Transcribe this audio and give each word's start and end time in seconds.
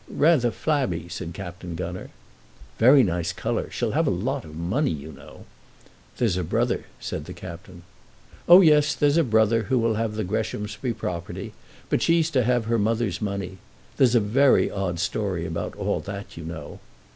"Rather 0.09 0.49
flabby," 0.49 1.07
said 1.09 1.31
Captain 1.31 1.75
Gunner. 1.75 2.09
"Very 2.79 3.03
nice 3.03 3.31
colour. 3.31 3.69
She'll 3.69 3.91
have 3.91 4.07
a 4.07 4.09
lot 4.09 4.43
of 4.43 4.55
money, 4.55 4.89
you 4.89 5.11
know." 5.11 5.45
"There's 6.17 6.37
a 6.37 6.43
brother," 6.43 6.85
said 6.99 7.25
the 7.25 7.33
Captain. 7.35 7.83
"Oh, 8.49 8.61
yes; 8.61 8.95
there's 8.95 9.17
a 9.17 9.23
brother, 9.23 9.65
who 9.65 9.77
will 9.77 9.93
have 10.01 10.15
the 10.15 10.23
Greshamsbury 10.23 10.95
property, 10.95 11.53
but 11.87 12.01
she's 12.01 12.31
to 12.31 12.43
have 12.43 12.65
her 12.65 12.79
mother's 12.79 13.21
money. 13.21 13.59
There's 13.97 14.15
a 14.15 14.19
very 14.19 14.71
odd 14.71 14.99
story 14.99 15.45
about 15.45 15.75
all 15.75 15.99
that, 15.99 16.35
you 16.35 16.45
know." 16.45 16.79